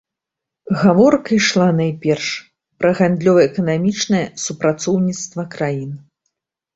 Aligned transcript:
Гаворка 0.83 1.29
ішла 1.39 1.67
найперш 1.79 2.29
пра 2.83 2.93
гандлёва-эканамічнае 2.99 4.23
супрацоўніцтва 4.45 5.41
краін. 5.57 5.93